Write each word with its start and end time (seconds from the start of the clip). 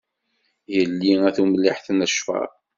Yelli 0.75 1.13
a 1.27 1.29
tumliḥt 1.35 1.87
n 1.91 1.99
ccfer. 2.11 2.49